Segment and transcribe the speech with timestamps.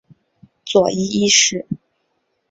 [0.65, 1.67] 佐伊一世。